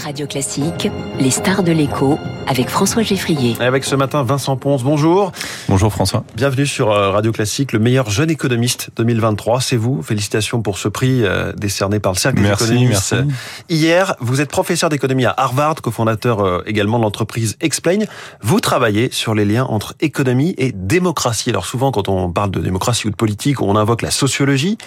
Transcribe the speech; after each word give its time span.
Radio 0.00 0.26
Classique, 0.26 0.88
les 1.18 1.30
stars 1.30 1.62
de 1.62 1.72
l'écho 1.72 2.18
avec 2.46 2.68
François 2.68 3.02
Geffrier. 3.02 3.56
Et 3.60 3.64
avec 3.64 3.84
ce 3.84 3.94
matin 3.94 4.22
Vincent 4.22 4.56
Ponce, 4.56 4.82
bonjour. 4.82 5.30
Bonjour 5.68 5.92
François. 5.92 6.24
Bienvenue 6.34 6.66
sur 6.66 6.90
euh, 6.90 7.10
Radio 7.10 7.32
Classique, 7.32 7.72
le 7.72 7.78
meilleur 7.78 8.08
jeune 8.08 8.30
économiste 8.30 8.90
2023. 8.96 9.60
C'est 9.60 9.76
vous. 9.76 10.02
Félicitations 10.02 10.62
pour 10.62 10.78
ce 10.78 10.88
prix 10.88 11.24
euh, 11.24 11.52
décerné 11.52 12.00
par 12.00 12.12
le 12.12 12.18
Cercle 12.18 12.38
des 12.38 12.48
merci, 12.48 12.64
économistes. 12.64 13.12
Merci. 13.12 13.34
Hier, 13.68 14.16
vous 14.20 14.40
êtes 14.40 14.50
professeur 14.50 14.88
d'économie 14.88 15.26
à 15.26 15.34
Harvard, 15.36 15.76
cofondateur 15.76 16.40
euh, 16.40 16.62
également 16.66 16.98
de 16.98 17.04
l'entreprise 17.04 17.56
Explain. 17.60 17.98
Vous 18.40 18.60
travaillez 18.60 19.10
sur 19.12 19.34
les 19.34 19.44
liens 19.44 19.64
entre 19.64 19.94
économie 20.00 20.54
et 20.56 20.72
démocratie. 20.72 21.50
Alors 21.50 21.66
souvent, 21.66 21.92
quand 21.92 22.08
on 22.08 22.32
parle 22.32 22.50
de 22.50 22.60
démocratie 22.60 23.06
ou 23.06 23.10
de 23.10 23.16
politique, 23.16 23.60
on 23.60 23.76
invoque 23.76 24.02
la 24.02 24.10
sociologie. 24.10 24.78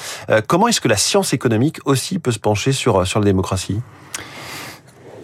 Comment 0.48 0.68
est-ce 0.68 0.82
que 0.82 0.88
la 0.88 0.98
science 0.98 1.34
économique 1.34 1.80
aussi 1.86 2.20
peut 2.20 2.32
se 2.32 2.40
pencher 2.40 2.72
sur, 2.72 3.06
sur 3.06 3.20
la 3.20 3.26
démocratie? 3.26 3.80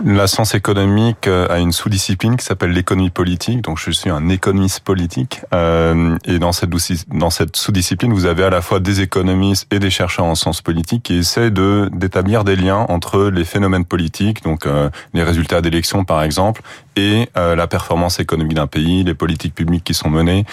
La 0.06 0.28
science 0.28 0.56
économique 0.56 1.28
euh, 1.28 1.48
a 1.50 1.60
une 1.60 1.72
sous-discipline 1.72 2.38
qui 2.38 2.46
s'appelle 2.46 2.72
l'économie 2.72 3.10
politique. 3.10 3.62
Donc, 3.62 3.80
je 3.80 3.92
suis 3.92 4.10
un 4.10 4.30
économiste 4.30 4.82
politique. 4.82 5.42
Euh, 5.54 6.18
et 6.26 6.40
dans 6.40 6.52
cette, 6.52 6.70
dans 7.10 7.30
cette 7.30 7.56
sous-discipline, 7.56 8.14
vous 8.14 8.26
avez 8.26 8.44
à 8.44 8.50
la 8.50 8.62
fois 8.62 8.80
des 8.80 9.02
économistes 9.02 9.68
et 9.74 9.80
des 9.80 9.90
chercheurs 9.90 10.26
en 10.26 10.36
sciences 10.36 10.62
politiques 10.62 11.04
qui 11.04 11.18
essaient 11.18 11.52
de 11.52 11.90
d'établir 11.94 12.44
des 12.44 12.56
liens 12.56 12.86
entre 12.90 13.30
les 13.30 13.44
phénomènes 13.44 13.86
politiques, 13.86 14.44
donc 14.44 14.66
euh, 14.66 14.90
les 15.14 15.24
résultats 15.24 15.62
d'élections 15.62 16.04
par 16.06 16.24
exemple, 16.24 16.62
et 17.00 17.30
la 17.36 17.68
performance 17.68 18.20
économique 18.20 18.56
d'un 18.56 18.68
pays, 18.68 19.04
les 19.04 19.14
politiques 19.14 19.56
publiques 19.56 19.84
qui 19.84 19.94
sont 19.94 20.10
menées. 20.10 20.46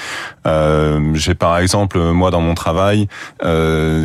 J'ai 1.14 1.34
par 1.34 1.59
exemple, 1.59 1.98
moi 1.98 2.30
dans 2.30 2.41
mon 2.41 2.54
travail, 2.54 3.09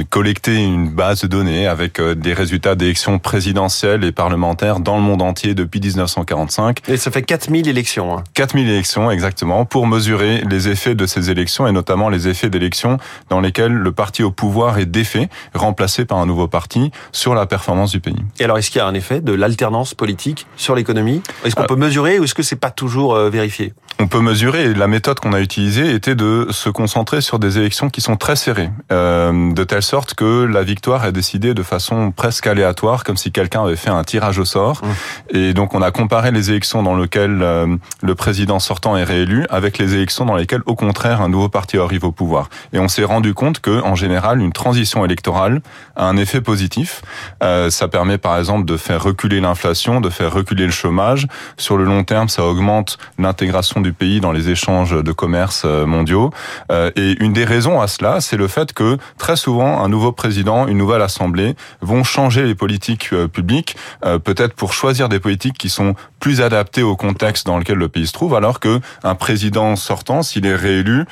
collecté 0.09 0.55
une 0.55 0.89
base 0.89 1.21
de 1.21 1.27
données 1.27 1.67
avec 1.67 2.01
des 2.01 2.33
résultats 2.33 2.75
d'élections 2.75 3.19
présidentielles 3.19 4.03
et 4.03 4.11
parlementaires 4.11 4.79
dans 4.79 4.97
le 4.97 5.03
monde 5.03 5.21
entier 5.21 5.53
depuis 5.53 5.79
1945. 5.79 6.79
Et 6.87 6.97
ça 6.97 7.11
fait 7.11 7.21
4000 7.21 7.67
élections. 7.67 8.17
Hein. 8.17 8.23
4000 8.33 8.69
élections, 8.69 9.11
exactement, 9.11 9.65
pour 9.65 9.87
mesurer 9.87 10.43
les 10.49 10.69
effets 10.69 10.95
de 10.95 11.05
ces 11.05 11.29
élections 11.29 11.67
et 11.67 11.71
notamment 11.71 12.09
les 12.09 12.27
effets 12.27 12.49
d'élections 12.49 12.97
dans 13.29 13.39
lesquelles 13.39 13.73
le 13.73 13.91
parti 13.91 14.23
au 14.23 14.31
pouvoir 14.31 14.79
est 14.79 14.85
défait, 14.85 15.29
remplacé 15.53 16.05
par 16.05 16.19
un 16.19 16.25
nouveau 16.25 16.47
parti, 16.47 16.91
sur 17.11 17.33
la 17.33 17.45
performance 17.45 17.91
du 17.91 17.99
pays. 17.99 18.15
Et 18.39 18.43
alors, 18.43 18.57
est-ce 18.57 18.71
qu'il 18.71 18.79
y 18.79 18.81
a 18.81 18.87
un 18.87 18.93
effet 18.93 19.21
de 19.21 19.33
l'alternance 19.33 19.93
politique 19.93 20.47
sur 20.57 20.75
l'économie? 20.75 21.21
Est-ce 21.43 21.55
qu'on 21.55 21.63
euh, 21.63 21.67
peut 21.67 21.75
mesurer 21.75 22.19
ou 22.19 22.23
est-ce 22.31 22.35
que 22.35 22.43
c'est 22.43 22.55
pas 22.55 22.71
toujours 22.71 23.13
euh, 23.13 23.29
vérifié? 23.29 23.73
On 23.99 24.07
peut 24.07 24.21
mesurer. 24.21 24.73
La 24.73 24.87
méthode 24.87 25.19
qu'on 25.19 25.33
a 25.33 25.41
utilisée 25.41 25.93
était 25.93 26.15
de 26.15 26.47
se 26.49 26.69
concentrer 26.69 27.19
sur 27.19 27.39
des 27.39 27.57
élections 27.57 27.89
qui 27.89 27.99
sont 27.99 28.15
très 28.15 28.37
serrées, 28.37 28.69
euh, 28.91 29.53
de 29.53 29.63
telle 29.65 29.83
sorte 29.83 30.13
que 30.13 30.45
la 30.45 30.63
victoire 30.63 31.05
est 31.05 31.11
décidée 31.11 31.53
de 31.53 31.61
façon 31.61 32.11
presque 32.11 32.47
aléatoire, 32.47 33.03
comme 33.03 33.17
si 33.17 33.33
quelqu'un 33.33 33.63
avait 33.65 33.75
fait 33.75 33.89
un 33.89 34.03
tirage 34.05 34.39
au 34.39 34.45
sort. 34.45 34.81
Mmh. 34.81 35.37
Et 35.37 35.53
donc 35.53 35.75
on 35.75 35.81
a 35.81 35.91
comparé 35.91 36.31
les 36.31 36.51
élections 36.51 36.83
dans 36.83 36.95
lesquelles 36.95 37.41
euh, 37.41 37.75
le 38.01 38.15
président 38.15 38.59
sortant 38.59 38.95
est 38.95 39.03
réélu 39.03 39.45
avec 39.49 39.77
les 39.77 39.93
élections 39.93 40.23
dans 40.23 40.37
lesquelles 40.37 40.63
au 40.67 40.75
contraire 40.75 41.21
un 41.21 41.27
nouveau 41.27 41.49
parti 41.49 41.77
arrive 41.77 42.05
au 42.05 42.13
pouvoir. 42.13 42.49
Et 42.71 42.79
on 42.79 42.87
s'est 42.87 43.03
rendu 43.03 43.33
compte 43.33 43.59
que 43.59 43.83
en 43.83 43.95
général 43.95 44.39
une 44.39 44.53
transition 44.53 45.03
électorale 45.03 45.61
a 45.97 46.07
un 46.07 46.15
effet 46.15 46.39
positif. 46.39 47.01
Euh, 47.43 47.69
ça 47.69 47.89
permet 47.89 48.17
par 48.17 48.39
exemple 48.39 48.63
de 48.63 48.77
faire 48.77 49.03
reculer 49.03 49.41
l'inflation, 49.41 49.99
de 49.99 50.09
faire 50.09 50.33
reculer 50.33 50.65
le 50.65 50.71
chômage. 50.71 51.27
Sur 51.57 51.75
le 51.75 51.83
long 51.83 52.05
terme, 52.05 52.20
ça 52.29 52.43
augmente 52.45 52.97
l'intégration 53.17 53.81
du 53.81 53.93
pays 53.93 54.21
dans 54.21 54.31
les 54.31 54.49
échanges 54.49 54.91
de 55.03 55.11
commerce 55.11 55.63
euh, 55.65 55.85
mondiaux. 55.85 56.31
et 56.71 57.15
une 57.19 57.33
des 57.33 57.45
raisons 57.45 57.81
à 57.81 57.87
cela, 57.87 58.21
c'est 58.21 58.37
le 58.37 58.47
fait 58.47 58.73
que 58.73 58.97
très 59.17 59.35
souvent 59.35 59.83
un 59.83 59.89
nouveau 59.89 60.11
président, 60.11 60.67
une 60.67 60.77
nouvelle 60.77 61.01
assemblée 61.01 61.55
vont 61.81 62.03
changer 62.03 62.43
les 62.43 62.55
politiques 62.55 63.13
publiques, 63.27 63.75
peut-être 64.01 64.53
pour 64.53 64.73
choisir 64.73 65.09
des 65.09 65.19
politiques 65.19 65.57
qui 65.57 65.69
sont 65.69 65.95
plus 66.19 66.41
adaptées 66.41 66.83
au 66.83 66.95
contexte 66.95 67.45
dans 67.45 67.57
lequel 67.57 67.77
le 67.77 67.89
pays 67.89 68.07
se 68.07 68.13
trouve, 68.13 68.35
alors 68.35 68.59
que 68.59 68.79
un 69.03 69.15
président 69.15 69.75
sortant, 69.75 70.23
s'il 70.23 70.45
est 70.45 70.55
réélu, 70.55 71.05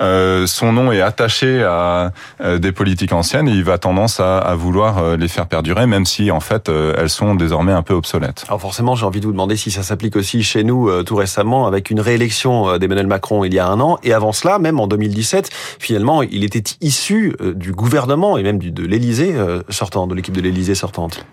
euh, 0.00 0.46
son 0.46 0.72
nom 0.72 0.92
est 0.92 1.00
attaché 1.00 1.62
à 1.62 2.12
euh, 2.40 2.58
des 2.58 2.72
politiques 2.72 3.12
anciennes 3.12 3.48
et 3.48 3.52
il 3.52 3.64
va 3.64 3.78
tendance 3.78 4.20
à, 4.20 4.54
vouloir 4.56 4.98
euh, 4.98 5.16
les 5.16 5.28
faire 5.28 5.46
perdurer, 5.46 5.86
même 5.86 6.04
si 6.04 6.30
en 6.30 6.40
fait 6.40 6.68
euh, 6.68 6.94
elles 6.98 7.10
sont 7.10 7.34
désormais 7.34 7.72
un 7.72 7.82
peu 7.82 7.94
obsolètes. 7.94 8.44
Alors 8.48 8.60
forcément, 8.60 8.94
j'ai 8.96 9.06
envie 9.06 9.20
de 9.20 9.26
vous 9.26 9.32
demander 9.32 9.56
si 9.56 9.70
ça 9.70 9.82
s'applique 9.82 10.16
aussi 10.16 10.42
chez 10.46 10.64
nous 10.64 11.02
tout 11.02 11.16
récemment 11.16 11.66
avec 11.66 11.90
une 11.90 12.00
réélection 12.00 12.78
d'Emmanuel 12.78 13.06
Macron 13.06 13.44
il 13.44 13.52
y 13.52 13.58
a 13.58 13.68
un 13.68 13.80
an 13.80 13.98
et 14.02 14.12
avant 14.12 14.32
cela, 14.32 14.58
même 14.58 14.80
en 14.80 14.86
2017, 14.86 15.50
finalement, 15.78 16.22
il 16.22 16.44
était 16.44 16.62
issu 16.80 17.36
du 17.54 17.72
gouvernement 17.72 18.38
et 18.38 18.42
même 18.42 18.58
de 18.58 18.86
l'Élysée 18.86 19.34
sortant, 19.68 20.06
de 20.06 20.14
l'équipe 20.14 20.34
de 20.34 20.40
l'Élysée 20.40 20.74
sortante. 20.74 21.24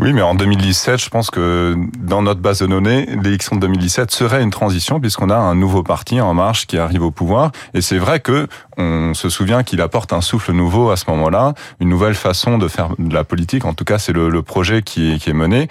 Oui, 0.00 0.12
mais 0.12 0.22
en 0.22 0.36
2017, 0.36 1.02
je 1.02 1.08
pense 1.08 1.28
que 1.28 1.74
dans 1.98 2.22
notre 2.22 2.40
base 2.40 2.60
de 2.60 2.66
données, 2.66 3.04
l'élection 3.20 3.56
de 3.56 3.62
2017 3.62 4.12
serait 4.12 4.44
une 4.44 4.52
transition 4.52 5.00
puisqu'on 5.00 5.28
a 5.28 5.34
un 5.36 5.56
nouveau 5.56 5.82
parti 5.82 6.20
en 6.20 6.34
marche 6.34 6.68
qui 6.68 6.78
arrive 6.78 7.02
au 7.02 7.10
pouvoir. 7.10 7.50
Et 7.74 7.80
c'est 7.80 7.98
vrai 7.98 8.20
que 8.20 8.46
on 8.76 9.12
se 9.12 9.28
souvient 9.28 9.64
qu'il 9.64 9.80
apporte 9.80 10.12
un 10.12 10.20
souffle 10.20 10.52
nouveau 10.52 10.90
à 10.90 10.96
ce 10.96 11.10
moment-là, 11.10 11.54
une 11.80 11.88
nouvelle 11.88 12.14
façon 12.14 12.58
de 12.58 12.68
faire 12.68 12.90
de 12.96 13.12
la 13.12 13.24
politique. 13.24 13.64
En 13.64 13.74
tout 13.74 13.84
cas, 13.84 13.98
c'est 13.98 14.12
le, 14.12 14.40
projet 14.42 14.82
qui 14.82 15.14
est, 15.14 15.32
mené. 15.32 15.66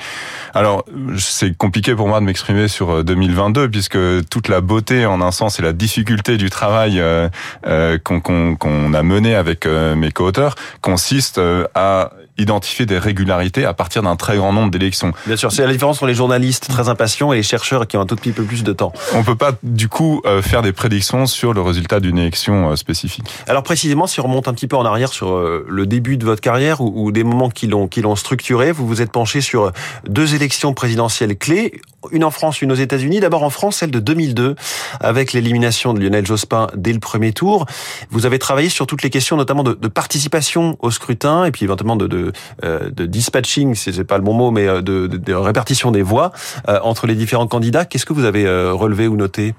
Alors, 0.54 0.84
c'est 1.18 1.58
compliqué 1.58 1.96
pour 1.96 2.10
moi 2.10 2.20
de 2.20 2.26
m'exprimer 2.26 2.68
sur 2.68 3.06
2022 3.06 3.62
euh, 3.62 3.68
puisque 3.70 3.98
toute 4.30 4.50
la 4.50 4.60
beauté, 4.60 5.06
en 5.06 5.22
un 5.22 5.32
sens, 5.32 5.58
et 5.58 5.64
la 5.64 5.72
difficulté 5.72 6.36
du 6.36 6.50
travail 6.50 7.00
euh, 7.00 7.30
euh 7.66 7.98
qu'on 8.04 8.94
a 8.94 9.04
mené 9.04 9.36
avec 9.36 9.66
mes 9.66 10.12
co-auteurs 10.12 10.56
consiste 10.82 11.40
à 11.76 12.12
identifier 12.38 12.86
des 12.86 13.00
régularités 13.00 13.66
à 13.66 13.74
partir 13.74 14.04
d'un 14.04 14.17
très 14.18 14.38
grand 14.38 14.54
nombre 14.54 14.72
d'élections. 14.72 15.14
Bien 15.26 15.38
sûr, 15.38 15.52
c'est 15.52 15.66
la 15.66 15.72
différence 15.72 15.98
entre 15.98 16.08
les 16.08 16.14
journalistes 16.14 16.68
très 16.68 16.90
impatients 16.90 17.32
et 17.34 17.38
les 17.38 17.44
chercheurs 17.44 17.88
qui 17.88 17.98
ont 17.98 18.02
un 18.02 18.06
tout 18.06 18.16
petit 18.16 18.32
peu 18.32 18.44
plus 18.44 18.64
de 18.64 18.74
temps. 18.74 18.92
On 19.14 19.24
peut 19.24 19.36
pas 19.36 19.52
du 19.64 19.88
coup 19.88 20.22
euh, 20.26 20.42
faire 20.42 20.62
des 20.62 20.74
prédictions 20.74 21.26
sur 21.26 21.54
le 21.54 21.62
résultat 21.62 22.00
d'une 22.00 22.18
élection 22.18 22.72
euh, 22.72 22.76
spécifique. 22.76 23.26
Alors 23.48 23.64
précisément, 23.64 24.08
si 24.08 24.20
on 24.20 24.24
remonte 24.24 24.48
un 24.48 24.54
petit 24.54 24.68
peu 24.68 24.76
en 24.76 24.86
arrière 24.86 25.12
sur 25.12 25.32
euh, 25.32 25.66
le 25.68 25.86
début 25.86 26.18
de 26.18 26.26
votre 26.26 26.42
carrière 26.42 26.82
ou, 26.82 27.12
des 27.12 27.24
moments 27.24 27.50
qui 27.50 27.68
l'ont 27.68 27.88
qui 27.88 28.02
l'ont 28.02 28.16
structuré, 28.16 28.72
vous 28.72 28.88
vous 28.88 29.02
êtes 29.02 29.12
penché 29.12 29.42
sur 29.42 29.72
deux 30.08 30.36
élections 30.36 30.74
présidentielles 30.74 31.38
clés, 31.38 31.80
une 32.12 32.24
en 32.24 32.32
France, 32.32 32.62
une 32.62 32.72
aux 32.72 32.76
États-Unis. 32.76 33.20
D'abord 33.20 33.44
en 33.44 33.50
France, 33.50 33.78
celle 33.78 33.92
de 33.92 34.00
2002, 34.00 34.56
avec 35.00 35.34
l'élimination 35.34 35.94
de 35.94 36.00
Lionel 36.00 36.26
Jospin 36.26 36.68
dès 36.76 36.94
le 36.94 37.00
premier 37.00 37.34
tour. 37.34 37.66
Vous 38.10 38.26
avez 38.26 38.40
travaillé 38.40 38.70
sur 38.70 38.88
toutes 38.88 39.04
les 39.04 39.10
questions, 39.10 39.38
notamment 39.38 39.64
de, 39.64 39.74
de 39.74 39.88
participation 39.88 40.78
au 40.80 40.92
scrutin 40.92 41.46
et 41.46 41.52
puis 41.52 41.64
éventuellement 41.64 41.96
de, 41.96 42.08
de, 42.08 42.32
de 42.64 43.06
dispatching, 43.06 43.76
c'est 43.76 43.92
pas 44.08 44.18
le 44.18 44.24
bon 44.24 44.34
mot, 44.34 44.52
mais 44.52 44.66
de, 44.66 45.08
de 45.08 45.34
répartition 45.34 45.92
des 45.92 46.02
voix 46.02 46.32
entre 46.68 47.08
les 47.08 47.16
différents 47.16 47.48
candidats. 47.48 47.86
Qu'est-ce 47.86 48.06
que 48.06 48.14
vous 48.14 48.26
avez 48.26 48.48
relevé 48.72 49.08
ou 49.08 49.16
noté? 49.16 49.54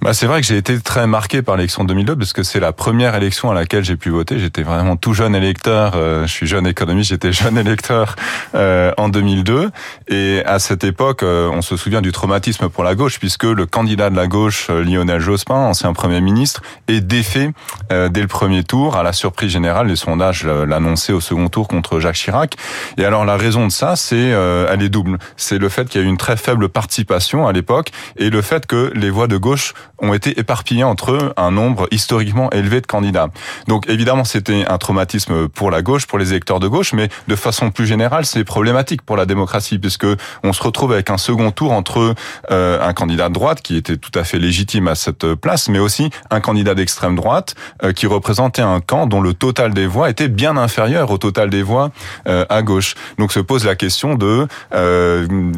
Bah, 0.00 0.14
C'est 0.14 0.26
vrai 0.26 0.40
que 0.40 0.46
j'ai 0.46 0.56
été 0.56 0.78
très 0.80 1.06
marqué 1.06 1.42
par 1.42 1.56
l'élection 1.56 1.82
de 1.82 1.88
2002 1.88 2.16
parce 2.16 2.32
que 2.32 2.42
c'est 2.42 2.60
la 2.60 2.72
première 2.72 3.14
élection 3.16 3.50
à 3.50 3.54
laquelle 3.54 3.84
j'ai 3.84 3.96
pu 3.96 4.10
voter. 4.10 4.38
J'étais 4.38 4.62
vraiment 4.62 4.96
tout 4.96 5.12
jeune 5.12 5.34
électeur. 5.34 5.92
Euh, 5.96 6.26
je 6.26 6.32
suis 6.32 6.46
jeune 6.46 6.66
économiste, 6.66 7.10
j'étais 7.10 7.32
jeune 7.32 7.58
électeur 7.58 8.14
euh, 8.54 8.92
en 8.96 9.08
2002. 9.08 9.70
Et 10.08 10.42
à 10.46 10.58
cette 10.58 10.84
époque, 10.84 11.22
euh, 11.22 11.50
on 11.52 11.62
se 11.62 11.76
souvient 11.76 12.00
du 12.00 12.12
traumatisme 12.12 12.68
pour 12.68 12.84
la 12.84 12.94
gauche 12.94 13.18
puisque 13.18 13.44
le 13.44 13.66
candidat 13.66 14.10
de 14.10 14.16
la 14.16 14.28
gauche, 14.28 14.68
Lionel 14.68 15.20
Jospin, 15.20 15.54
ancien 15.54 15.92
Premier 15.92 16.20
ministre, 16.20 16.62
est 16.86 17.00
défait 17.00 17.52
dès 17.90 18.20
le 18.20 18.26
premier 18.28 18.62
tour. 18.62 18.96
À 18.96 19.02
la 19.02 19.12
surprise 19.12 19.50
générale, 19.50 19.88
les 19.88 19.96
sondages 19.96 20.44
l'annonçaient 20.44 21.12
au 21.12 21.20
second 21.20 21.48
tour 21.48 21.66
contre 21.66 21.98
Jacques 21.98 22.16
Chirac. 22.16 22.54
Et 22.98 23.04
alors 23.04 23.24
la 23.24 23.36
raison 23.36 23.66
de 23.66 23.72
ça, 23.78 23.96
c'est 23.96 24.16
elle 24.18 24.82
est 24.82 24.88
double. 24.88 25.18
C'est 25.36 25.58
le 25.58 25.68
fait 25.68 25.88
qu'il 25.88 26.00
y 26.00 26.04
a 26.04 26.06
eu 26.06 26.10
une 26.10 26.16
très 26.16 26.36
faible 26.36 26.68
participation 26.68 27.46
à 27.46 27.52
l'époque 27.52 27.90
et 28.16 28.30
le 28.30 28.42
fait 28.42 28.66
que 28.66 28.92
les 28.94 29.10
voix 29.10 29.28
de 29.28 29.36
gauche 29.36 29.74
ont 30.00 30.14
été 30.14 30.38
éparpillés 30.38 30.84
entre 30.84 31.32
un 31.36 31.50
nombre 31.50 31.86
historiquement 31.90 32.50
élevé 32.50 32.80
de 32.80 32.86
candidats. 32.86 33.28
Donc 33.66 33.88
évidemment, 33.88 34.24
c'était 34.24 34.64
un 34.66 34.78
traumatisme 34.78 35.48
pour 35.48 35.70
la 35.70 35.82
gauche, 35.82 36.06
pour 36.06 36.18
les 36.18 36.30
électeurs 36.30 36.60
de 36.60 36.68
gauche, 36.68 36.92
mais 36.92 37.08
de 37.26 37.36
façon 37.36 37.70
plus 37.70 37.86
générale, 37.86 38.24
c'est 38.24 38.44
problématique 38.44 39.02
pour 39.02 39.16
la 39.16 39.26
démocratie, 39.26 39.78
puisque 39.78 40.06
on 40.42 40.52
se 40.52 40.62
retrouve 40.62 40.92
avec 40.92 41.10
un 41.10 41.18
second 41.18 41.50
tour 41.50 41.72
entre 41.72 42.14
euh, 42.50 42.80
un 42.80 42.92
candidat 42.92 43.28
de 43.28 43.34
droite 43.34 43.60
qui 43.62 43.76
était 43.76 43.96
tout 43.96 44.16
à 44.18 44.24
fait 44.24 44.38
légitime 44.38 44.88
à 44.88 44.94
cette 44.94 45.34
place, 45.34 45.68
mais 45.68 45.78
aussi 45.78 46.10
un 46.30 46.40
candidat 46.40 46.74
d'extrême 46.74 47.16
droite 47.16 47.54
euh, 47.82 47.92
qui 47.92 48.06
représentait 48.06 48.62
un 48.62 48.80
camp 48.80 49.06
dont 49.06 49.20
le 49.20 49.34
total 49.34 49.74
des 49.74 49.86
voix 49.86 50.10
était 50.10 50.28
bien 50.28 50.56
inférieur 50.56 51.10
au 51.10 51.18
total 51.18 51.50
des 51.50 51.62
voix 51.62 51.90
euh, 52.26 52.44
à 52.48 52.62
gauche. 52.62 52.94
Donc 53.18 53.32
se 53.32 53.40
pose 53.40 53.66
la 53.68 53.76
question 53.76 54.14
de 54.14 54.46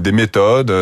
des 0.01 0.13
méthodes, 0.13 0.73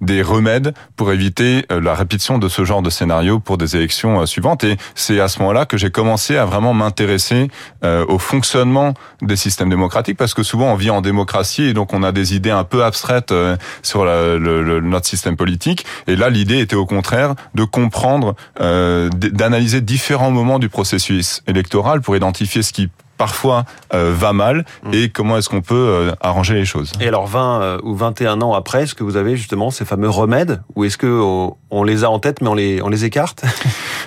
des 0.00 0.22
remèdes 0.22 0.74
pour 0.96 1.12
éviter 1.12 1.64
la 1.70 1.94
répétition 1.94 2.38
de 2.38 2.48
ce 2.48 2.64
genre 2.64 2.82
de 2.82 2.90
scénario 2.90 3.40
pour 3.40 3.58
des 3.58 3.76
élections 3.76 4.20
euh, 4.20 4.26
suivantes. 4.26 4.64
Et 4.64 4.76
c'est 4.94 5.20
à 5.20 5.28
ce 5.28 5.38
moment-là 5.40 5.66
que 5.66 5.76
j'ai 5.76 5.90
commencé 5.90 6.36
à 6.36 6.44
vraiment 6.44 6.74
m'intéresser 6.74 7.48
euh, 7.84 8.04
au 8.08 8.18
fonctionnement 8.18 8.94
des 9.22 9.36
systèmes 9.36 9.70
démocratiques, 9.70 10.16
parce 10.16 10.34
que 10.34 10.42
souvent 10.42 10.72
on 10.72 10.76
vit 10.76 10.90
en 10.90 11.00
démocratie 11.00 11.64
et 11.64 11.72
donc 11.72 11.92
on 11.92 12.02
a 12.02 12.12
des 12.12 12.34
idées 12.34 12.50
un 12.50 12.64
peu 12.64 12.84
abstraites 12.84 13.32
euh, 13.32 13.56
sur 13.82 14.04
notre 14.04 15.06
système 15.06 15.36
politique. 15.36 15.84
Et 16.06 16.16
là, 16.16 16.30
l'idée 16.30 16.58
était 16.58 16.76
au 16.76 16.86
contraire 16.86 17.34
de 17.54 17.64
comprendre, 17.64 18.34
d'analyser 18.58 19.80
différents 19.80 20.30
moments 20.30 20.58
du 20.58 20.68
processus 20.68 21.42
électoral 21.46 22.00
pour 22.00 22.16
identifier 22.16 22.62
ce 22.62 22.72
qui 22.72 22.90
parfois 23.20 23.64
va 23.92 24.32
mal 24.32 24.64
mm. 24.82 24.94
et 24.94 25.08
comment 25.10 25.36
est-ce 25.36 25.50
qu'on 25.50 25.60
peut 25.60 26.10
arranger 26.22 26.54
les 26.54 26.64
choses? 26.64 26.92
Et 27.00 27.08
alors 27.08 27.26
20 27.26 27.80
ou 27.82 27.94
21 27.94 28.40
ans 28.40 28.54
après, 28.54 28.84
est-ce 28.84 28.94
que 28.94 29.04
vous 29.04 29.18
avez 29.18 29.36
justement 29.36 29.70
ces 29.70 29.84
fameux 29.84 30.08
remèdes 30.08 30.62
ou 30.74 30.84
est-ce 30.84 30.96
que 30.96 31.20
on, 31.70 31.82
les 31.84 32.04
a 32.04 32.10
en 32.10 32.18
tête 32.18 32.40
mais 32.40 32.48
on 32.48 32.54
les 32.54 32.80
on 32.82 32.88
les 32.88 33.04
écarte? 33.04 33.44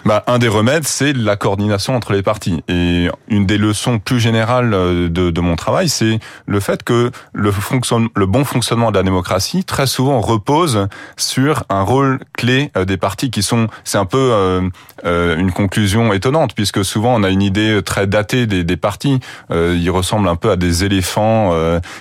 Bah, 0.06 0.21
un 0.27 0.38
des 0.38 0.50
remèdes, 0.50 0.86
c'est 0.86 1.13
la 1.13 1.38
coordination 1.38 1.95
entre 1.95 2.12
les 2.12 2.24
partis. 2.24 2.62
Et 2.68 3.07
une 3.30 3.45
des 3.45 3.57
leçons 3.57 4.00
plus 4.00 4.19
générales 4.19 4.71
de, 4.71 5.07
de 5.07 5.42
mon 5.42 5.56
travail, 5.56 5.88
c'est 5.88 6.19
le 6.45 6.60
fait 6.60 6.83
que 6.83 7.10
le, 7.31 7.51
fonctionne, 7.51 8.10
le 8.15 8.25
bon 8.25 8.44
fonctionnement 8.44 8.92
de 8.92 8.98
la 8.98 9.04
démocratie, 9.04 9.63
très 9.63 9.88
souvent, 9.88 10.19
repose 10.19 10.88
sur 11.15 11.63
un 11.69 11.83
rôle 11.83 12.19
clé 12.33 12.71
euh, 12.75 12.83
des 12.83 12.98
partis 12.98 13.31
qui 13.31 13.44
sont, 13.44 13.68
c'est 13.86 13.98
un 13.98 14.06
peu 14.06 14.18
euh, 14.18 14.62
euh, 15.06 15.38
une 15.38 15.51
conclusion 15.51 16.12
étonnante, 16.12 16.54
puisque 16.54 16.83
souvent 16.83 17.15
on 17.15 17.24
a 17.24 17.30
une 17.30 17.42
idée 17.42 17.81
très 17.83 18.06
datée 18.06 18.45
des, 18.45 18.63
des 18.63 18.77
partis. 18.77 19.02
Ils 19.50 19.89
ressemblent 19.89 20.27
un 20.27 20.35
peu 20.35 20.51
à 20.51 20.55
des 20.55 20.83
éléphants 20.83 21.53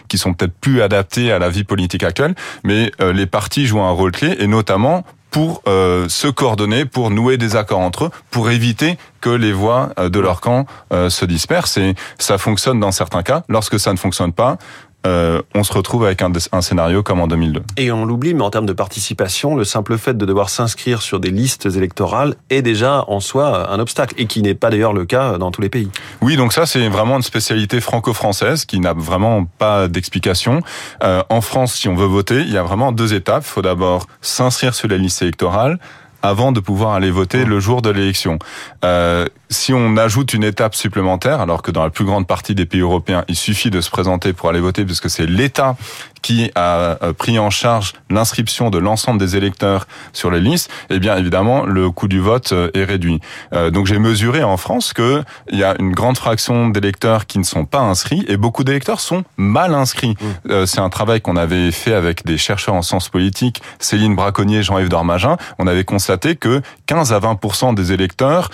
qui 0.08 0.18
sont 0.18 0.34
peut-être 0.34 0.54
plus 0.60 0.82
adaptés 0.82 1.32
à 1.32 1.38
la 1.38 1.48
vie 1.48 1.64
politique 1.64 2.04
actuelle, 2.04 2.34
mais 2.64 2.90
les 3.00 3.26
partis 3.26 3.66
jouent 3.66 3.80
un 3.80 3.90
rôle 3.90 4.12
clé, 4.12 4.36
et 4.38 4.46
notamment 4.46 5.04
pour 5.30 5.62
euh, 5.66 6.08
se 6.10 6.28
coordonner, 6.28 6.84
pour 6.84 7.10
nouer 7.10 7.38
des 7.38 7.56
accords 7.56 7.80
entre 7.80 8.04
eux, 8.04 8.10
pour 8.30 8.50
éviter 8.50 8.98
que 9.20 9.30
les 9.30 9.52
voix 9.52 9.90
de 9.98 10.20
leur 10.20 10.40
camp 10.40 10.66
se 10.90 11.24
dispersent. 11.24 11.78
Et 11.78 11.94
ça 12.18 12.38
fonctionne 12.38 12.80
dans 12.80 12.92
certains 12.92 13.22
cas. 13.22 13.44
Lorsque 13.48 13.78
ça 13.78 13.92
ne 13.92 13.98
fonctionne 13.98 14.32
pas, 14.32 14.58
euh, 15.06 15.42
on 15.54 15.64
se 15.64 15.72
retrouve 15.72 16.04
avec 16.04 16.22
un, 16.22 16.30
un, 16.52 16.60
scénario 16.60 17.02
comme 17.02 17.20
en 17.20 17.26
2002. 17.26 17.62
Et 17.76 17.90
on 17.90 18.04
l'oublie, 18.04 18.34
mais 18.34 18.42
en 18.42 18.50
termes 18.50 18.66
de 18.66 18.72
participation, 18.72 19.54
le 19.56 19.64
simple 19.64 19.98
fait 19.98 20.16
de 20.16 20.24
devoir 20.24 20.48
s'inscrire 20.48 21.02
sur 21.02 21.20
des 21.20 21.30
listes 21.30 21.66
électorales 21.66 22.36
est 22.50 22.62
déjà 22.62 23.04
en 23.08 23.20
soi 23.20 23.70
un 23.70 23.78
obstacle, 23.78 24.14
et 24.18 24.26
qui 24.26 24.42
n'est 24.42 24.54
pas 24.54 24.70
d'ailleurs 24.70 24.92
le 24.92 25.04
cas 25.04 25.38
dans 25.38 25.50
tous 25.50 25.60
les 25.60 25.68
pays. 25.68 25.90
Oui, 26.20 26.36
donc 26.36 26.52
ça 26.52 26.66
c'est 26.66 26.88
vraiment 26.88 27.16
une 27.16 27.22
spécialité 27.22 27.80
franco-française 27.80 28.64
qui 28.64 28.80
n'a 28.80 28.92
vraiment 28.92 29.44
pas 29.44 29.88
d'explication. 29.88 30.60
Euh, 31.02 31.22
en 31.28 31.40
France, 31.40 31.74
si 31.74 31.88
on 31.88 31.94
veut 31.94 32.06
voter, 32.06 32.40
il 32.40 32.52
y 32.52 32.58
a 32.58 32.62
vraiment 32.62 32.92
deux 32.92 33.14
étapes. 33.14 33.42
Il 33.46 33.50
faut 33.50 33.62
d'abord 33.62 34.06
s'inscrire 34.20 34.74
sur 34.74 34.88
la 34.88 34.96
liste 34.96 35.22
électorale 35.22 35.78
avant 36.22 36.52
de 36.52 36.60
pouvoir 36.60 36.94
aller 36.94 37.10
voter 37.10 37.44
le 37.44 37.60
jour 37.60 37.82
de 37.82 37.90
l'élection. 37.90 38.38
Euh, 38.84 39.26
si 39.50 39.72
on 39.74 39.96
ajoute 39.96 40.32
une 40.34 40.44
étape 40.44 40.74
supplémentaire, 40.74 41.40
alors 41.40 41.62
que 41.62 41.70
dans 41.70 41.82
la 41.82 41.90
plus 41.90 42.04
grande 42.04 42.26
partie 42.26 42.54
des 42.54 42.64
pays 42.64 42.80
européens, 42.80 43.24
il 43.28 43.36
suffit 43.36 43.70
de 43.70 43.80
se 43.80 43.90
présenter 43.90 44.32
pour 44.32 44.48
aller 44.48 44.60
voter, 44.60 44.84
puisque 44.84 45.10
c'est 45.10 45.26
l'État 45.26 45.76
qui 46.22 46.50
a 46.54 46.98
pris 47.18 47.38
en 47.38 47.50
charge 47.50 47.94
l'inscription 48.10 48.70
de 48.70 48.78
l'ensemble 48.78 49.18
des 49.18 49.36
électeurs 49.36 49.86
sur 50.12 50.30
les 50.30 50.40
listes, 50.40 50.70
eh 50.90 50.98
bien 50.98 51.16
évidemment 51.16 51.64
le 51.64 51.90
coût 51.90 52.08
du 52.08 52.20
vote 52.20 52.52
euh, 52.52 52.70
est 52.74 52.84
réduit. 52.84 53.20
Euh, 53.52 53.70
donc 53.70 53.86
j'ai 53.86 53.98
mesuré 53.98 54.42
en 54.42 54.56
France 54.56 54.92
que 54.92 55.22
il 55.50 55.58
y 55.58 55.64
a 55.64 55.74
une 55.78 55.92
grande 55.92 56.16
fraction 56.16 56.68
d'électeurs 56.68 57.26
qui 57.26 57.38
ne 57.38 57.44
sont 57.44 57.64
pas 57.64 57.80
inscrits 57.80 58.24
et 58.28 58.36
beaucoup 58.36 58.64
d'électeurs 58.64 59.00
sont 59.00 59.24
mal 59.36 59.74
inscrits. 59.74 60.16
Mmh. 60.20 60.50
Euh, 60.50 60.66
c'est 60.66 60.80
un 60.80 60.90
travail 60.90 61.20
qu'on 61.20 61.36
avait 61.36 61.70
fait 61.70 61.94
avec 61.94 62.24
des 62.24 62.38
chercheurs 62.38 62.74
en 62.74 62.82
sciences 62.82 63.08
politiques, 63.08 63.62
Céline 63.78 64.14
Braconnier, 64.14 64.62
Jean-Yves 64.62 64.88
Dormagin. 64.88 65.36
On 65.58 65.66
avait 65.66 65.84
constaté 65.84 66.36
que 66.36 66.62
15 66.86 67.12
à 67.12 67.20
20% 67.20 67.74
des 67.74 67.92
électeurs 67.92 68.50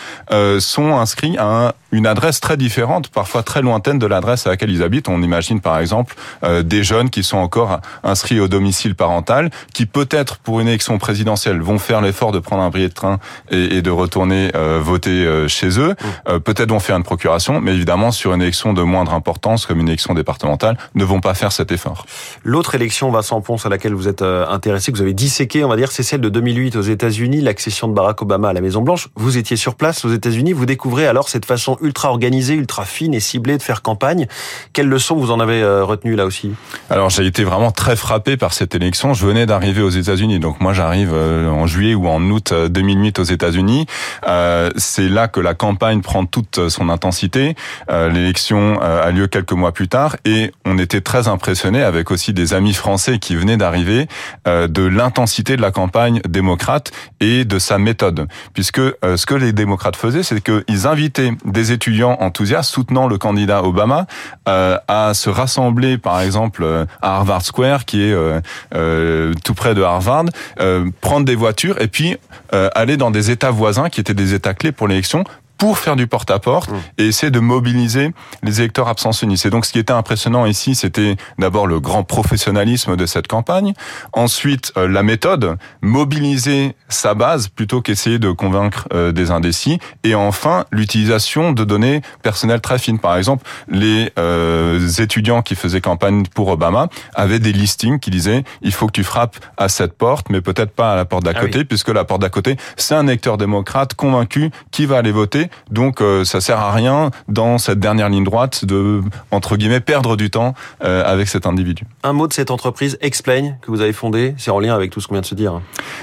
sont 0.61 0.97
inscrits 0.97 1.37
à 1.39 1.75
une 1.93 2.07
adresse 2.07 2.41
très 2.41 2.57
différente, 2.57 3.09
parfois 3.09 3.43
très 3.43 3.63
lointaine 3.63 3.99
de 3.99 4.07
l'adresse 4.07 4.47
à 4.47 4.51
laquelle 4.51 4.71
ils 4.71 4.83
habitent. 4.83 5.09
On 5.09 5.23
imagine 5.23 5.61
par 5.61 5.79
exemple 5.79 6.15
des 6.63 6.83
jeunes 6.83 7.11
qui 7.11 7.23
sont 7.23 7.39
encore 7.59 7.81
inscrits 8.05 8.41
au 8.41 8.47
domicile 8.47 8.95
parental, 8.95 9.51
qui 9.75 9.87
peut-être 9.87 10.39
pour 10.39 10.61
une 10.61 10.69
élection 10.69 10.99
présidentielle 10.99 11.61
vont 11.61 11.79
faire 11.79 12.01
l'effort 12.01 12.31
de 12.31 12.39
prendre 12.39 12.63
un 12.63 12.71
billet 12.71 12.89
de 12.89 12.95
train 12.95 13.19
et, 13.51 13.83
de 13.83 13.91
retourner 13.91 14.51
euh, 14.55 14.81
voter 14.81 15.11
euh, 15.11 15.49
chez 15.49 15.81
eux, 15.81 15.95
euh, 16.29 16.39
peut-être 16.39 16.71
vont 16.71 16.79
faire 16.79 16.97
une 16.97 17.03
procuration, 17.03 17.61
mais 17.61 17.75
évidemment 17.75 18.13
sur 18.13 18.33
une 18.33 18.43
élection 18.43 18.73
de 18.73 18.83
moindre 18.83 19.13
importance 19.13 19.67
comme 19.67 19.81
une 19.81 19.89
élection 19.89 20.15
départementale, 20.15 20.79
ne 20.95 21.05
vont 21.05 21.21
pas 21.21 21.35
faire 21.35 21.51
cet 21.51 21.73
effort. 21.73 22.07
L'autre 22.45 22.75
élection, 22.77 23.11
Vincent 23.11 23.41
Ponce, 23.41 23.67
à 23.67 23.69
laquelle 23.69 23.95
vous 23.95 24.09
êtes 24.09 24.23
intéressé, 24.23 24.93
que 24.93 24.97
vous 24.97 25.03
avez 25.03 25.15
disséqué, 25.15 25.65
on 25.65 25.69
va 25.69 25.77
dire, 25.77 25.91
c'est 25.91 26.03
celle 26.03 26.21
de 26.21 26.29
2008 26.29 26.77
aux 26.77 26.83
États-Unis, 26.83 27.41
l'accession 27.41 27.89
de 27.89 27.95
Barack 27.95 28.23
Obama 28.23 28.51
à 28.51 28.53
la 28.53 28.61
Maison 28.61 28.83
Blanche. 28.83 29.09
Vous 29.17 29.37
étiez 29.37 29.57
sur 29.57 29.75
place 29.75 30.05
aux 30.05 30.13
États-Unis, 30.13 30.53
vous 30.53 30.67
découvrez 30.67 31.07
alors 31.07 31.29
cette 31.29 31.45
façon 31.45 31.77
ultra 31.81 32.11
organisée, 32.11 32.55
ultra 32.55 32.85
fine 32.85 33.15
et 33.15 33.21
ciblée 33.21 33.59
de 33.59 33.63
faire 33.63 33.83
campagne. 33.83 34.27
Quelles 34.73 34.89
leçons 34.89 35.17
vous 35.17 35.31
en 35.31 35.41
avez 35.41 35.65
retenu 35.65 36.15
là 36.15 36.25
aussi? 36.25 36.53
Alors 36.91 37.11
j'ai 37.11 37.27
été 37.27 37.48
vraiment 37.49 37.71
très 37.71 37.97
frappé 37.97 38.37
par 38.37 38.53
cette 38.53 38.75
élection. 38.75 39.15
Je 39.15 39.27
venais 39.27 39.47
d'arriver 39.47 39.83
aux 39.83 39.91
États-Unis, 39.91 40.39
donc 40.39 40.61
moi 40.61 40.73
j'arrive 40.73 41.13
euh, 41.15 41.49
en 41.49 41.67
juillet 41.67 41.95
ou 41.95 42.07
en 42.07 42.23
août 42.31 42.53
2008 42.53 43.19
euh, 43.19 43.23
aux 43.23 43.25
États-Unis. 43.25 43.87
Euh, 44.27 44.71
c'est 44.77 45.09
là 45.09 45.29
que 45.29 45.41
la 45.41 45.55
campagne 45.55 46.03
prend 46.03 46.27
toute 46.27 46.69
son 46.69 46.89
intensité. 46.89 47.55
L'élection 47.89 48.81
a 48.81 49.11
lieu 49.11 49.27
quelques 49.27 49.53
mois 49.53 49.73
plus 49.73 49.89
tard 49.89 50.17
et 50.25 50.53
on 50.65 50.79
était 50.79 51.01
très 51.01 51.29
impressionné 51.29 51.83
avec 51.83 52.11
aussi 52.11 52.33
des 52.33 52.55
amis 52.55 52.75
français 52.75 53.19
qui 53.19 53.35
venaient 53.37 53.57
d'arriver 53.57 54.09
de 54.47 54.83
l'intensité 54.83 55.57
de 55.57 55.63
la 55.63 55.71
campagne 55.71 56.21
démocrate 56.29 56.91
et 57.21 57.45
de 57.45 57.59
sa 57.59 57.79
méthode, 57.79 58.27
puisque 58.53 58.81
ce 58.81 59.27
que 59.27 59.35
les 59.35 59.53
démocrates 59.53 59.97
faisaient, 59.97 60.23
c'est 60.23 60.43
qu'ils 60.43 60.87
invitaient 60.87 61.33
des 61.45 61.73
étudiants 61.73 62.17
enthousiastes 62.21 62.71
soutenant 62.71 63.07
le 63.07 63.19
candidat 63.19 63.63
Obama 63.63 64.07
à 64.47 65.13
se 65.15 65.31
rassembler, 65.31 65.99
par 65.99 66.21
exemple 66.21 66.65
à 67.03 67.17
Harvard 67.17 67.38
Square, 67.45 67.85
qui 67.85 68.03
est 68.03 68.13
euh, 68.13 68.41
euh, 68.75 69.33
tout 69.45 69.55
près 69.55 69.75
de 69.75 69.83
Harvard, 69.83 70.27
euh, 70.61 70.91
prendre 71.01 71.25
des 71.25 71.35
voitures 71.35 71.81
et 71.81 71.89
puis 71.89 72.17
aller 72.51 72.97
dans 72.97 73.11
des 73.11 73.31
États 73.31 73.51
voisins 73.51 73.91
qui 73.91 74.01
étaient 74.01 74.15
des 74.15 74.33
États 74.33 74.55
clés 74.55 74.73
pour 74.73 74.89
l'élection 74.89 75.25
pour 75.59 75.79
faire 75.79 75.97
du 75.97 76.07
porte-à-porte 76.07 76.71
et 76.97 77.07
essayer 77.07 77.31
de 77.31 77.41
mobiliser 77.41 78.13
les 78.43 78.61
électeurs 78.61 78.89
abstentionnistes. 78.89 79.45
Et 79.45 79.51
donc, 79.51 79.67
ce 79.67 79.73
qui 79.73 79.81
était 79.81 79.93
impressionnant 79.93 80.47
ici, 80.47 80.75
c'était 80.75 81.17
d'abord 81.39 81.67
le 81.67 81.81
grand 81.81 82.05
professionnalisme 82.05 82.97
de 82.97 83.07
cette 83.07 83.27
campagne, 83.27 83.75
ensuite 84.13 84.73
euh, 84.77 84.89
la 84.89 85.03
méthode, 85.03 85.57
mobiliser 85.83 86.77
sa 86.89 87.15
base 87.15 87.49
plutôt 87.49 87.83
qu'essayer 87.83 88.19
de 88.19 88.31
convaincre 88.31 88.87
euh, 88.95 89.13
des 89.13 89.31
indécis, 89.31 89.79
et 90.05 90.15
enfin 90.15 90.65
l'utilisation 90.71 91.53
de 91.53 91.65
données 91.65 92.03
personnelles 92.23 92.61
très 92.61 92.79
fines. 92.79 93.01
Par 93.01 93.17
exemple, 93.17 93.45
les 93.69 94.13
euh, 94.19 94.89
étudiants 94.99 95.43
qui 95.43 95.57
faisaient 95.57 95.81
campagne 95.81 96.25
pour 96.35 96.49
Obama 96.49 96.89
avaient 97.15 97.41
des 97.41 97.53
listings 97.53 97.99
qui 97.99 98.11
disaient 98.11 98.45
il 98.63 98.73
faut 98.73 98.87
que 98.87 98.93
tu 98.93 99.05
frappes 99.05 99.37
à 99.57 99.69
cette 99.69 99.95
porte, 99.99 100.31
mais 100.31 100.41
peut-être 100.41 100.71
pas 100.71 100.93
à 100.93 100.97
la 100.97 101.05
porte 101.05 101.25
d'à 101.25 101.33
ah 101.35 101.41
côté, 101.41 101.65
puisque 101.65 101.89
la 101.89 102.05
porte 102.05 102.23
d'à 102.23 102.31
côté, 102.31 102.57
c'est 102.77 102.95
un 102.95 103.07
électeur 103.07 103.39
démocrate 103.39 103.95
convaincu 103.95 104.51
qui 104.71 104.87
va 104.87 104.99
aller 104.99 105.13
voter 105.13 105.48
donc 105.71 106.01
euh, 106.01 106.25
ça 106.25 106.41
sert 106.41 106.59
à 106.59 106.73
rien 106.73 107.11
dans 107.29 107.59
cette 107.59 107.81
dernière 107.81 108.09
ligne 108.09 108.25
droite 108.25 108.65
de 108.65 109.03
entre 109.31 109.57
guillemets 109.57 109.81
perdre 109.81 110.17
du 110.17 110.31
temps 110.31 110.55
euh, 110.85 111.05
avec 111.05 111.29
cet 111.29 111.47
individu. 111.47 111.85
Un 112.03 112.13
mot 112.13 112.27
de 112.27 112.33
cette 112.33 112.51
entreprise 112.51 112.99
Explain 113.01 113.55
que 113.63 113.71
vous 113.71 113.81
avez 113.81 113.93
fondée, 113.93 114.35
c'est 114.39 114.51
en 114.51 114.61
lien 114.61 114.75
avec 114.75 114.91
tout 114.91 115.01
ce 115.01 115.09
qu'on 115.09 115.15
vient 115.15 115.21
de 115.23 115.27
se 115.27 115.35
dire. 115.35 115.61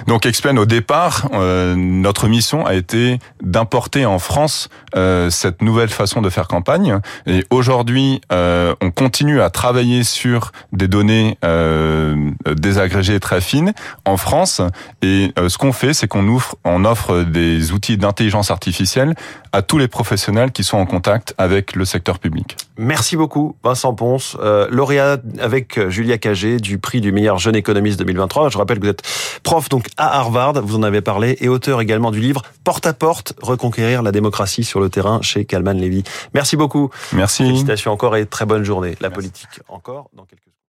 Donc 0.08 0.26
Explain 0.26 0.56
au 0.58 0.66
départ, 0.66 1.28
euh, 1.34 1.76
notre 1.76 2.28
mission 2.28 2.66
a 2.66 2.74
été 2.74 3.20
d'importer 3.42 4.06
en 4.06 4.20
France 4.20 4.70
cette 5.30 5.62
nouvelle 5.62 5.90
façon 5.90 6.22
de 6.22 6.30
faire 6.30 6.48
campagne 6.48 7.00
et 7.28 7.44
aujourd'hui 7.50 8.22
on 8.32 8.92
continue 8.96 9.42
à 9.42 9.50
travailler 9.50 10.06
sur 10.06 10.54
des 10.72 10.88
données 10.88 11.38
désagrégées 12.46 13.20
très 13.20 13.42
fines 13.42 13.74
en 14.06 14.16
France 14.16 14.62
et 15.02 15.34
ce 15.36 15.58
qu'on 15.58 15.74
fait 15.74 15.94
c'est 15.94 16.08
qu'on 16.08 16.34
offre 16.34 16.56
on 16.64 16.86
offre 16.86 17.24
des 17.24 17.72
outils 17.72 17.98
d'intelligence 17.98 18.52
artificielle 18.52 19.16
à 19.52 19.62
tous 19.62 19.78
les 19.78 19.88
professionnels 19.88 20.52
qui 20.52 20.64
sont 20.64 20.78
en 20.78 20.86
contact 20.86 21.34
avec 21.38 21.76
le 21.76 21.86
secteur 21.86 22.20
public. 22.20 22.58
Merci 22.78 23.16
beaucoup 23.16 23.56
Vincent 23.64 23.94
Ponce, 23.94 24.38
euh, 24.42 24.68
lauréat 24.70 25.18
avec 25.40 25.90
Julia 25.90 26.18
Cagé 26.18 26.58
du 26.58 26.78
prix 26.78 27.02
du 27.02 27.12
meilleur 27.12 27.38
jeune 27.38 27.56
économiste 27.56 28.00
2023. 28.00 28.50
Je 28.50 28.58
rappelle 28.58 28.80
que 28.80 28.84
vous 28.84 28.90
êtes 28.90 29.04
prof 29.44 29.70
donc 29.70 29.88
à 29.98 30.18
Harvard, 30.18 30.54
vous 30.62 30.76
en 30.76 30.84
avez 30.84 31.02
parlé, 31.02 31.38
et 31.40 31.48
auteur 31.48 31.82
également 31.82 32.12
du 32.12 32.20
livre 32.20 32.42
Porte 32.64 32.88
à 32.88 32.94
porte, 32.94 33.34
reconquérir 33.42 34.02
la 34.02 34.12
démocratie 34.12 34.64
sur 34.64 34.80
le 34.80 34.90
terrain 34.90 35.22
chez 35.22 35.46
Kalman 35.46 35.80
Levy. 35.80 36.04
Merci 36.34 36.58
beaucoup. 36.58 36.90
Merci. 37.14 37.44
Félicitations 37.44 37.92
encore 37.92 38.16
et 38.16 38.26
très 38.26 38.46
bonne 38.46 38.64
journée. 38.64 38.96
La 39.00 39.10
politique 39.10 39.62
encore 39.68 40.10
dans 40.14 40.26
quelques 40.26 40.55